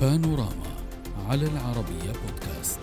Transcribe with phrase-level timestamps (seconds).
[0.00, 0.70] بانوراما
[1.28, 2.80] على العربية بودكاست.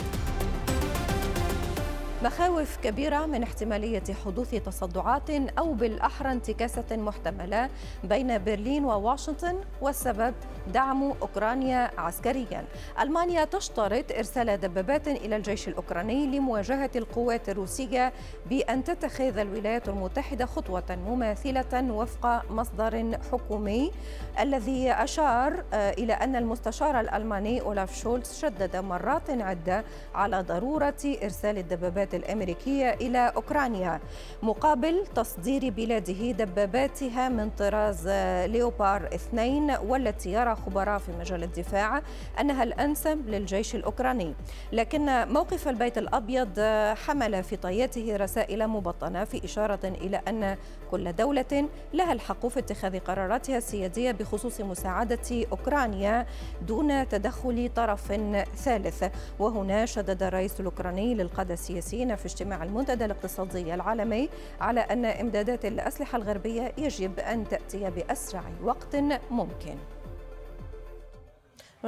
[2.23, 7.69] مخاوف كبيرة من احتمالية حدوث تصدعات أو بالأحرى انتكاسة محتملة
[8.03, 10.33] بين برلين وواشنطن والسبب
[10.73, 12.65] دعم أوكرانيا عسكريا.
[13.01, 18.13] ألمانيا تشترط إرسال دبابات إلى الجيش الأوكراني لمواجهة القوات الروسية
[18.49, 23.91] بأن تتخذ الولايات المتحدة خطوة مماثلة وفق مصدر حكومي
[24.39, 29.83] الذي أشار آه، إلى أن المستشار الألماني أولاف شولتز شدد مرات عدة
[30.15, 33.99] على ضرورة إرسال الدبابات الأمريكية إلى أوكرانيا
[34.43, 38.07] مقابل تصدير بلاده دباباتها من طراز
[38.51, 42.01] ليوبار 2 والتي يرى خبراء في مجال الدفاع
[42.39, 44.33] أنها الأنسب للجيش الأوكراني.
[44.71, 46.59] لكن موقف البيت الأبيض
[47.05, 50.57] حمل في طياته رسائل مبطنة في إشارة إلى أن
[50.91, 56.25] كل دولة لها الحق في اتخاذ قراراتها السيادية بخصوص مساعدة أوكرانيا
[56.67, 58.13] دون تدخل طرف
[58.55, 59.03] ثالث.
[59.39, 64.29] وهنا شدد الرئيس الأوكراني للقادة السياسيين في اجتماع المنتدى الاقتصادي العالمي
[64.61, 68.95] على أن إمدادات الأسلحة الغربية يجب أن تأتي بأسرع وقت
[69.31, 69.75] ممكن.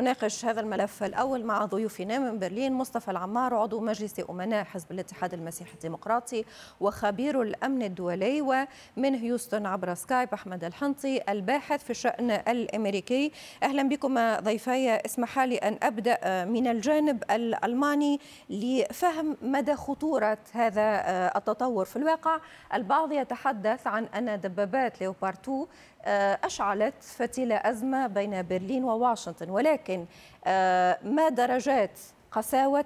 [0.01, 5.33] نناقش هذا الملف الأول مع ضيوفنا من برلين مصطفى العمار عضو مجلس أمناء حزب الاتحاد
[5.33, 6.45] المسيحي الديمقراطي
[6.79, 13.31] وخبير الأمن الدولي ومن هيوستن عبر سكايب أحمد الحنطي الباحث في الشأن الأمريكي.
[13.63, 21.01] أهلا بكم ضيفي اسمح لي أن أبدأ من الجانب الألماني لفهم مدى خطورة هذا
[21.37, 21.85] التطور.
[21.85, 22.39] في الواقع
[22.73, 30.05] البعض يتحدث عن أن دبابات ليوبارد 2 آه، أشعلت فتيل أزمة بين برلين وواشنطن ولكن
[30.45, 31.99] آه، ما درجات
[32.31, 32.85] قساوة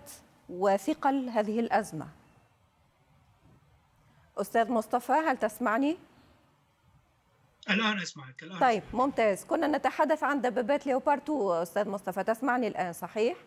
[0.49, 2.07] وثقل هذه الأزمة
[4.37, 5.97] أستاذ مصطفى هل تسمعني؟
[7.69, 12.93] الآن أسمعك الآن طيب ممتاز كنا نتحدث عن دبابات ليوبارد 2 أستاذ مصطفى تسمعني الآن
[12.93, 13.37] صحيح؟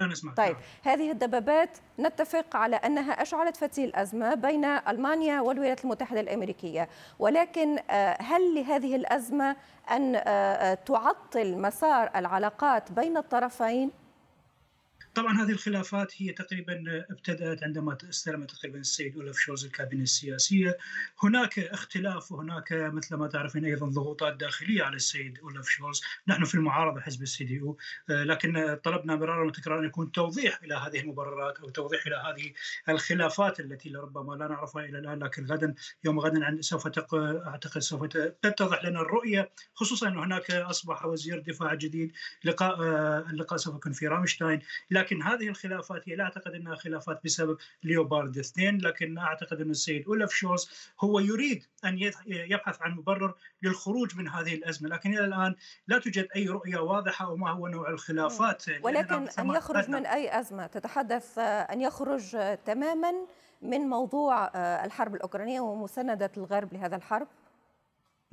[0.00, 6.20] أنا أسمع طيب هذه الدبابات نتفق على أنها أشعلت فتيل أزمة بين ألمانيا والولايات المتحدة
[6.20, 6.88] الأمريكية.
[7.18, 9.56] ولكن آه، هل لهذه الأزمة
[9.90, 14.03] أن آه، آه، تعطل مسار العلاقات بين الطرفين؟
[15.14, 20.78] طبعا هذه الخلافات هي تقريبا ابتدأت عندما استلم تقريبا السيد أولاف شولتس الكابينة السياسية.
[21.22, 26.02] هناك اختلاف وهناك مثل ما تعرفين أيضا ضغوطات داخلية على السيد أولاف شولتس.
[26.28, 27.76] نحن في المعارضة حزب ال CDU
[28.08, 32.52] لكن طلبنا مرارا وتكرارا أن يكون توضيح إلى هذه المبررات أو توضيح إلى هذه
[32.88, 35.74] الخلافات التي لربما لا نعرفها إلى الآن لكن غدا
[36.04, 37.14] يوم غدا سوف تق...
[37.14, 38.04] أعتقد سوف
[38.42, 42.12] تتضح لنا الرؤية خصوصا أن هناك أصبح وزير دفاع جديد.
[42.44, 42.80] لقاء
[43.30, 44.60] اللقاء سوف يكون في رامشتاين.
[44.90, 50.06] لكن هذه الخلافات هي لا أعتقد إنها خلافات بسبب ليوبارد اثنين لكن أعتقد إن السيد
[50.06, 50.70] أولف شولز
[51.00, 54.88] هو يريد أن يبحث عن مبرر للخروج من هذه الأزمة.
[54.88, 55.54] لكن إلى الآن
[55.88, 58.64] لا توجد أي رؤية واضحة وما هو نوع الخلافات.
[58.82, 62.36] ولكن أن يخرج من أي أزمة تتحدث أن يخرج
[62.66, 63.12] تماما
[63.62, 64.50] من موضوع
[64.84, 67.28] الحرب الأوكرانية ومساندة الغرب لهذا الحرب؟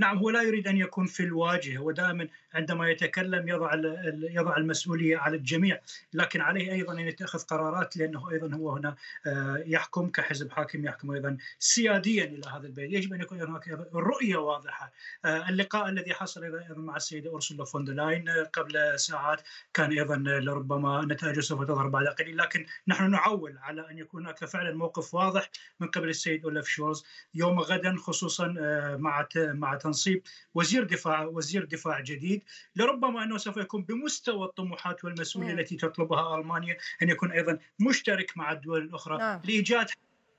[0.02, 3.74] نعم هو لا يريد أن يكون في الواجهة هو دائما عندما يتكلم يضع
[4.22, 5.80] يضع المسؤولية على الجميع
[6.14, 8.96] لكن عليه أيضا أن يتخذ قرارات لأنه أيضا هو هنا
[9.26, 14.38] آه، يحكم كحزب حاكم يحكم أيضا سياديا إلى هذا البلد يجب أن يكون هناك رؤية
[14.38, 14.92] واضحة.
[15.26, 19.42] آه، اللقاء الذي حصل أيضا مع السيدة أورسولا فوندلاين قبل ساعات
[19.74, 24.46] كان أيضا لربما نتائجه سوف تظهر بعد قليل لكن نحن نعول على أن يكون هناك
[24.46, 27.06] فعلا موقف واضح من قبل السيد اولف شولز.
[27.34, 32.44] يوم غدا خصوصا آه، مع مع تنصيب وزير دفاع وزير دفاع جديد
[32.76, 38.52] لربما أنه سوف يكون بمستوى الطموحات والمسؤولية التي تطلبها ألمانيا أن يكون أيضا مشترك مع
[38.52, 39.42] الدول الأخرى نعم.
[39.44, 39.88] لإيجاد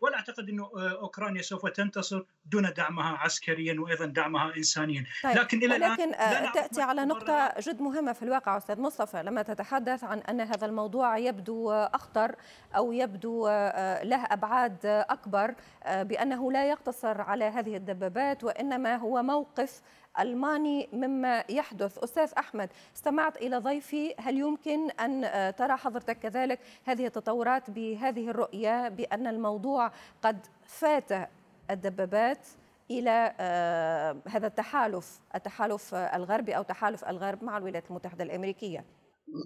[0.02, 5.36] ولا أعتقد إنه آه، أوكرانيا سوف تنتصر دون دعمها عسكريا وأيضا دعمها انسانيا طيب.
[5.36, 10.04] لكن إلى ولكن الان تأتي على نقطة جد مهمة في الواقع أستاذ مصطفى لما تتحدث
[10.04, 12.34] عن أن هذا الموضوع يبدو أخطر
[12.76, 15.54] أو يبدو آه، له أبعاد أكبر
[15.84, 19.82] آه، بأنه لا يقتصر على هذه الدبابات وإنما هو موقف
[20.20, 21.98] ألماني مما يحدث.
[21.98, 24.14] أستاذ أحمد استمعت إلى ضيفي.
[24.18, 29.92] هل يمكن أن آه، ترى حضرتك كذلك هذه التطورات بهذه الرؤية بأن الموضوع
[30.22, 31.28] قد فات
[31.70, 32.48] الدبابات
[32.90, 38.84] إلى آه، هذا التحالف التحالف الغربي أو تحالف الغرب مع الولايات المتحدة الأمريكية؟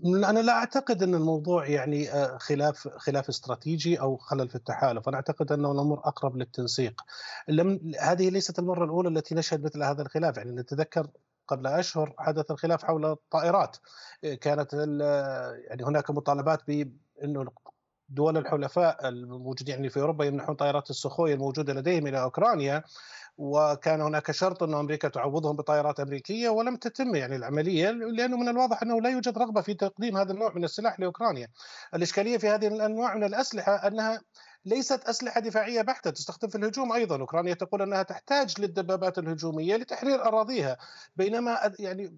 [0.06, 5.16] أنا لا أعتقد أن الموضوع يعني آه، خلاف خلاف استراتيجي أو خلل في التحالف، أنا
[5.16, 7.02] أعتقد أنه الأمور أقرب للتنسيق.
[7.48, 11.08] لم هذه ليست المرة الأولى التي نشهد مثل هذا الخلاف، يعني نتذكر
[11.48, 13.76] قبل أشهر حدث الخلاف حول الطائرات.
[14.24, 14.74] آه، كانت
[15.68, 17.44] يعني هناك مطالبات بانه
[18.08, 22.82] دول الحلفاء الموجودين في أوروبا يمنحون طائرات السخوي الموجودة لديهم إلى أوكرانيا
[23.38, 28.82] وكان هناك شرط أن أمريكا تعوضهم بطائرات أمريكية ولم تتم يعني العملية لأنه من الواضح
[28.82, 31.48] أنه لا يوجد رغبة في تقديم هذا النوع من السلاح لأوكرانيا.
[31.94, 34.20] الإشكالية في هذه الأنواع من الأسلحة أنها
[34.64, 37.20] ليست أسلحة دفاعية بحتة تستخدم في الهجوم أيضا.
[37.20, 40.76] أوكرانيا تقول أنها تحتاج للدبابات الهجومية لتحرير أراضيها.
[41.16, 42.16] بينما يعني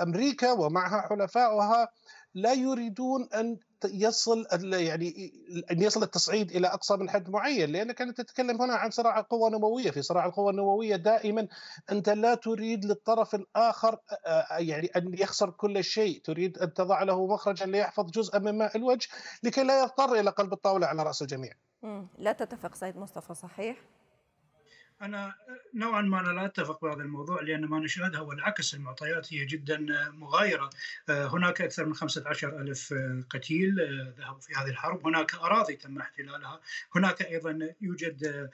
[0.00, 1.88] أمريكا ومعها حلفائها
[2.34, 5.32] لا يريدون أن يصل يعني
[5.70, 9.50] أن يصل التصعيد إلى أقصى من حد معين لأنك كانت تتكلم هنا عن صراع قوى
[9.50, 9.90] نووية.
[9.90, 11.48] في صراع القوى النووية دائما
[11.90, 13.98] أنت لا تريد للطرف الآخر
[14.58, 16.20] يعني أن يخسر كل شيء.
[16.24, 19.08] تريد أن تضع له مخرجا ليحفظ جزءا من ماء الوجه
[19.42, 21.52] لكي لا يضطر إلى قلب الطاولة على رأس الجميع.
[22.18, 23.76] لا تتفق سيد مصطفى صحيح؟
[25.02, 25.34] أنا
[25.74, 29.86] نوعا ما أنا لا أتفق بهذا الموضوع لأن ما نشاهده هو العكس المعطيات هي جدا
[30.10, 30.70] مغايرة.
[31.08, 32.94] هناك أكثر من 15 ألف
[33.30, 33.76] قتيل
[34.18, 35.06] ذهبوا في هذه الحرب.
[35.06, 36.60] هناك أراضي تم احتلالها.
[36.96, 38.50] هناك أيضا يوجد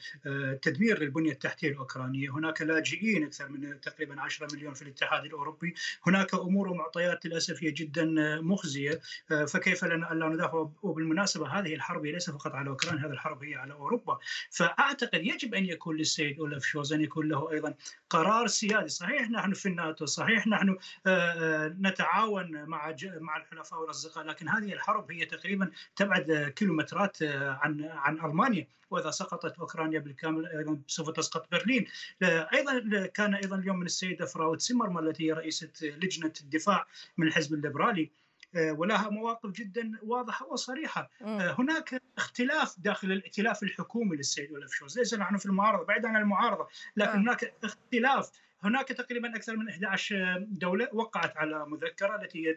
[0.62, 2.30] تدمير للبنية التحتية الأوكرانية.
[2.30, 5.74] هناك لاجئين أكثر من تقريبا 10 مليون في الاتحاد الأوروبي.
[6.06, 8.04] هناك أمور ومعطيات للأسف هي جدا
[8.40, 9.00] مخزية.
[9.46, 13.72] فكيف لنا الا ندافع وبالمناسبه هذه الحرب ليس فقط على أوكرانيا هذه الحرب هي على
[13.72, 14.18] أوروبا.
[14.50, 17.74] فأعتقد يجب أن يكون للسيد السيد أولف شولز أن يكون له أيضا.
[18.10, 20.76] قرار سيادي صحيح نحن في الناتو صحيح نحن
[21.86, 28.66] نتعاون مع مع الحلفاء والأصدقاء لكن هذه الحرب هي تقريبا تبعد كيلومترات عن عن ألمانيا
[28.90, 31.86] وإذا سقطت أوكرانيا بالكامل أيضا سوف تسقط برلين.
[32.22, 36.86] أيضا كان أيضا اليوم من السيدة Frau تسيمرمان التي هي رئيسة لجنة الدفاع
[37.16, 38.10] من الحزب الليبرالي.
[38.56, 41.26] ولها مواقف جدا واضحة وصريحة م.
[41.26, 46.68] هناك اختلاف داخل الائتلاف الحكومي للسيد أولاف شولتس ليس نحن في المعارضة بعيد عن المعارضة
[46.96, 47.16] لكن آه.
[47.16, 48.30] هناك اختلاف
[48.62, 52.54] هناك تقريبا أكثر من 11 دولة وقعت على مذكرة التي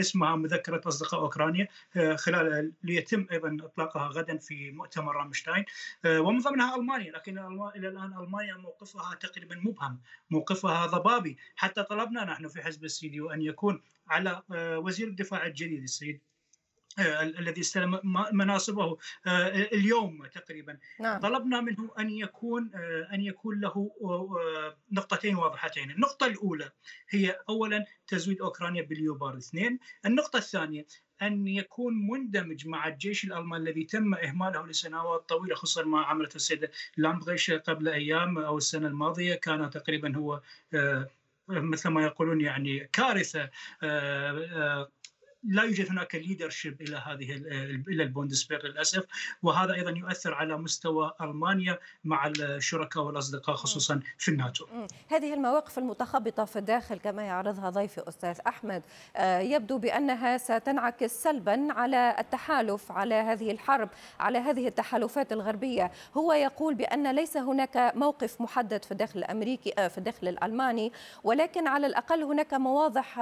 [0.00, 1.68] اسمها مذكرة أصدقاء أوكرانيا
[2.14, 5.64] خلال ليتم أيضا إطلاقها غدا في مؤتمر رامشتاين.
[6.06, 7.38] ومن ضمنها ألمانيا لكن
[7.76, 10.00] إلى الآن ألمانيا موقفها تقريبا مبهم
[10.30, 11.38] موقفها ضبابي.
[11.56, 16.20] حتى طلبنا نحن في حزب السيديو أن يكون على وزير الدفاع الجديد السيد
[17.00, 18.00] الذي استلم
[18.32, 18.98] مناصبه
[19.72, 20.78] اليوم تقريبا.
[21.00, 21.20] نعم.
[21.20, 22.70] طلبنا منه أن يكون
[23.12, 23.90] أن يكون له
[24.92, 25.90] نقطتين واضحتين.
[25.90, 26.70] النقطة الأولى
[27.10, 29.78] هي اولا تزويد أوكرانيا باليوبار اثنين.
[30.06, 30.86] النقطة الثانية
[31.22, 36.70] أن يكون مندمج مع الجيش الألماني الذي تم إهماله لسنوات طويلة خصوصا ما عملته السيده
[36.96, 39.34] لامبريشت قبل أيام أو السنة الماضية.
[39.34, 40.40] كان تقريبا هو
[41.48, 43.50] مثل ما يقولون يعني كارثة
[45.44, 47.36] لا يوجد هناك leadership إلى هذه
[47.88, 49.04] إلى البوندسفير للأسف.
[49.42, 54.66] وهذا أيضا يؤثر على مستوى ألمانيا مع الشركاء والأصدقاء خصوصا في الناتو.
[55.08, 58.82] هذه المواقف المتخبطة في الداخل كما يعرضها ضيفي أستاذ أحمد.
[59.20, 63.88] يبدو بأنها ستنعكس سلبا على التحالف على هذه الحرب
[64.20, 69.98] على هذه التحالفات الغربية، هو يقول بأن ليس هناك موقف محدد في الداخل الأمريكي في
[69.98, 70.92] الداخل الألماني
[71.24, 73.14] ولكن على الأقل هناك مواضح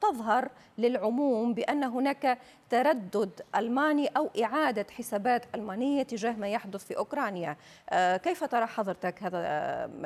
[0.00, 2.38] تظهر للعموم بأن هناك
[2.70, 7.56] تردد ألماني أو إعادة حسابات ألمانية تجاه ما يحدث في أوكرانيا.
[8.16, 9.38] كيف ترى حضرتك هذا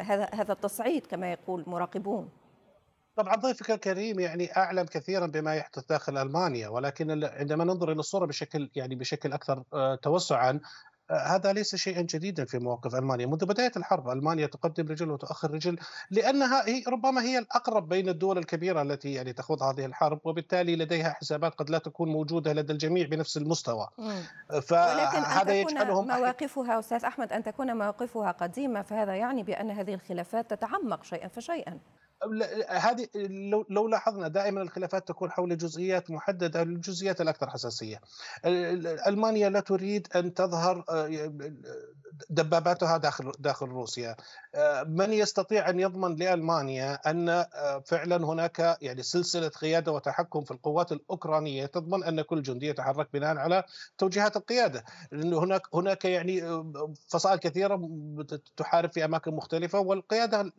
[0.00, 2.28] هذا هذا التصعيد كما يقول مراقبون
[3.16, 8.26] طبعا ضيفك الكريم يعني أعلم كثيرا بما يحدث داخل ألمانيا ولكن عندما ننظر إلى الصورة
[8.26, 9.62] بشكل يعني بشكل أكثر
[10.02, 10.60] توسعا
[11.12, 13.26] هذا ليس شيئا جديدا في مواقف ألمانيا.
[13.26, 15.78] منذ بداية الحرب ألمانيا تقدم رجل وتؤخر رجل
[16.10, 21.10] لأنها هي ربما هي الأقرب بين الدول الكبيرة التي يعني تخوض هذه الحرب وبالتالي لديها
[21.10, 23.88] حسابات قد لا تكون موجودة لدى الجميع بنفس المستوى.
[24.62, 31.04] فهذا يجعلهم مواقفها أستاذ أحمد أن تكون مواقفها قديمة فهذا يعني بأن هذه الخلافات تتعمق
[31.04, 31.78] شيئا فشيئا.
[32.68, 33.08] هذه
[33.50, 38.00] لو, لو لاحظنا دائما الخلافات تكون حول جزئيات محددة الجزئيات الأكثر حساسية.
[39.06, 40.84] ألمانيا لا تريد أن تظهر
[42.30, 44.16] دباباتها داخل داخل روسيا.
[44.86, 47.46] من يستطيع أن يضمن لألمانيا أن
[47.86, 53.36] فعلا هناك يعني سلسلة قيادة وتحكم في القوات الأوكرانية تضمن أن كل جندي يتحرك بناء
[53.36, 53.64] على
[53.98, 56.62] توجيهات القيادة، لأنه هناك هناك يعني
[57.08, 57.80] فصائل كثيرة
[58.56, 60.52] تحارب في أماكن مختلفة والقيادة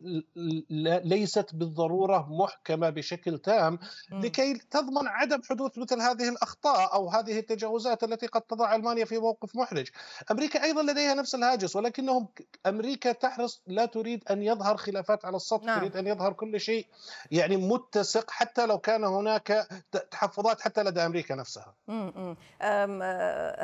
[1.04, 3.78] ليست بالضرورة محكمة بشكل تام
[4.12, 9.18] لكي تضمن عدم حدوث مثل هذه الأخطاء أو هذه التجاوزات التي قد تضع ألمانيا في
[9.18, 9.88] موقف محرج.
[10.30, 12.28] أمريكا أيضا لديها نفس الهاجس ولكنهم
[12.66, 15.78] أمريكا تحرص لا تريد أن يظهر خلافات على السطح، نعم.
[15.78, 16.86] تريد أن يظهر كل شيء
[17.30, 19.68] يعني متسق حتى لو كان هناك
[20.10, 21.74] تحفظات حتى لدى أمريكا نفسها.
[21.88, 23.02] أم أم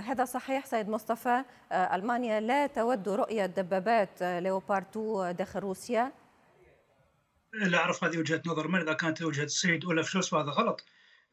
[0.04, 6.12] هذا صحيح سيد مصطفى ألمانيا لا تود رؤية دبابات ليوبارد 2 داخل روسيا
[7.52, 10.84] لا أعرف هذه وجهة نظر من إذا كانت وجهة السيد اولف شولز فهذا غلط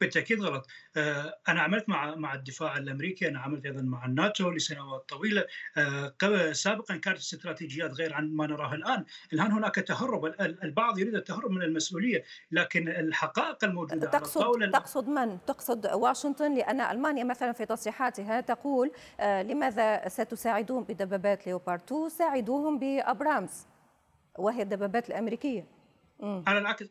[0.01, 0.68] بالتأكيد غلط.
[0.98, 5.46] آه، أنا عملت مع مع الدفاع الأمريكي أنا عملت أيضا مع الناتو لسنوات طويلة.
[5.77, 9.06] آه، سابقا كانت استراتيجيات غير عن ما نراه الآن.
[9.34, 10.25] الآن هناك تهرب.
[10.39, 16.82] البعض يريد التهرب من المسؤولية لكن الحقائق الموجودة تقصد على تقصد من؟ تقصد واشنطن لأن
[16.82, 23.68] ألمانيا مثلا في تصريحاتها تقول آه، لماذا ستساعدون بدبابات ليوبارد؟ 2 ساعدوهم بأبرامز
[24.38, 25.76] وهي الدبابات الأمريكية.
[26.21, 26.86] على العكس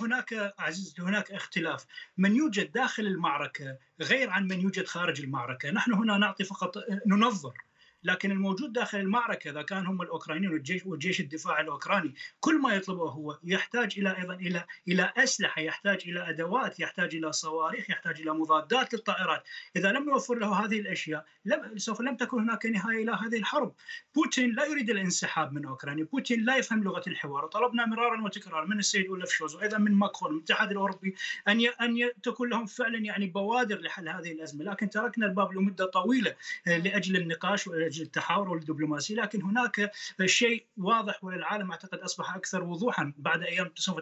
[0.00, 1.86] هناك عزيزتي هناك اختلاف.
[2.18, 5.70] من يوجد داخل المعركة غير عن من يوجد خارج المعركة.
[5.70, 6.74] نحن هنا نعطي فقط
[7.06, 7.54] ننظر.
[8.02, 13.10] لكن الموجود داخل المعركة إذا كان هم الأوكرانيين والجيش والجيش الدفاع الأوكراني كل ما يطلبه
[13.10, 18.30] هو يحتاج إلى أيضا إلى إلى أسلحة يحتاج إلى أدوات يحتاج إلى صواريخ يحتاج إلى
[18.30, 19.44] مضادات للطائرات.
[19.76, 23.74] إذا لم نوفر له هذه الأشياء لم سوف لم تكن هناك نهاية إلى هذه الحرب.
[24.14, 26.04] بوتين لا يريد الانسحاب من أوكرانيا.
[26.04, 27.46] بوتين لا يفهم لغة الحوار.
[27.46, 31.14] طلبنا مرارا وتكرارا من السيد أولاف شولتز وأيضا من ماكرون من الاتحاد الأوروبي
[31.48, 34.64] أن أن تكون لهم فعلا يعني بوادر لحل هذه الأزمة.
[34.64, 36.34] لكن تركنا الباب لمدة طويلة
[36.68, 39.90] آه، لأجل النقاش واجل التحاور والدبلوماسيه لكن هناك
[40.24, 44.00] شيء واضح وللعالم أعتقد أصبح أكثر وضوحا بعد أيام سوف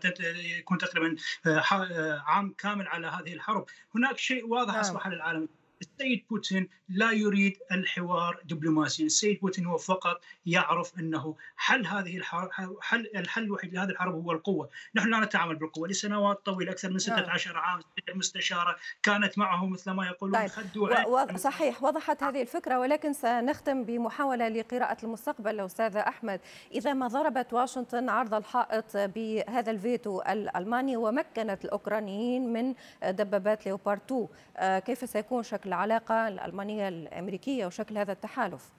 [0.59, 1.17] يكون تقريبا
[1.47, 4.81] آه، آه، عام كامل على هذه الحرب هناك شيء واضح نعم.
[4.81, 5.49] أصبح للعالم
[5.81, 12.51] السيد بوتين لا يريد الحوار دبلوماسيا السيد بوتين هو فقط يعرف أنه حل هذه الحرب
[12.81, 16.99] حل الحل الوحيد لهذه الحرب هو القوة نحن لا نتعامل بالقوة لسنوات طويلة أكثر من
[16.99, 17.63] 16 نعم.
[17.63, 20.49] عام المستشارة كانت معه مثل ما يقولون طيب.
[20.49, 21.37] خد و...
[21.37, 26.41] صحيح وضحت هذه الفكرة ولكن سنختم بمحاولة لقراءة المستقبل أستاذ أحمد
[26.73, 34.29] إذا ما ضربت واشنطن عرض الحائط بهذا الفيتو الألماني ومكنت الأوكرانيين من دبابات ليوبارد 2
[34.57, 38.73] آه، كيف سيكون شكل العلاقة الألمانية الأمريكية وشكل هذا التحالف.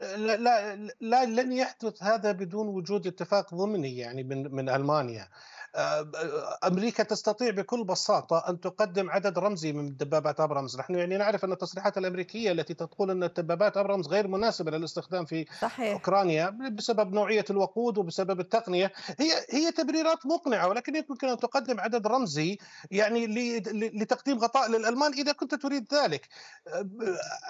[0.00, 5.28] لا, لا, لا لن يحدث هذا بدون وجود اتفاق ضمني يعني من من ألمانيا
[5.74, 6.10] آه،
[6.64, 11.52] أمريكا تستطيع بكل بساطة أن تقدم عدد رمزي من دبابات أبرامز، نحن يعني نعرف أن
[11.52, 15.92] التصريحات الأمريكية التي تقول أن الدبابات أبرامز غير مناسبة للاستخدام في صحيح.
[15.92, 22.06] أوكرانيا بسبب نوعية الوقود وبسبب التقنية، هي هي تبريرات مقنعة ولكن يمكن أن تقدم عدد
[22.06, 22.58] رمزي
[22.90, 23.26] يعني
[23.72, 26.28] لتقديم غطاء للألمان إذا كنت تريد ذلك.
[26.68, 26.88] آه،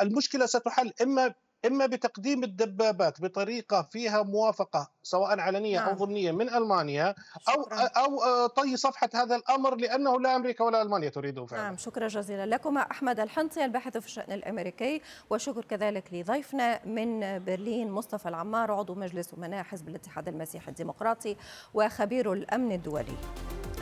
[0.02, 1.35] المشكلة ستحل إما
[1.67, 5.88] إما بتقديم الدبابات بطريقة فيها موافقة سواء علنية نعم.
[5.88, 7.14] أو ضمنيه من ألمانيا
[7.49, 7.79] أو شكرا.
[7.79, 11.62] أو آه، طي صفحة هذا الأمر لأنه لا أمريكا ولا ألمانيا تريده فعلا.
[11.62, 17.90] نعم شكرا جزيلا لكم أحمد الحنطي الباحث في الشأن الأمريكي وشكر كذلك لضيفنا من برلين
[17.90, 21.37] مصطفى العمار عضو مجلس أمناء حزب الاتحاد المسيحي الديمقراطي
[21.75, 23.17] وخبير الأمن الدولي.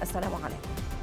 [0.02, 0.97] السلام عليكم.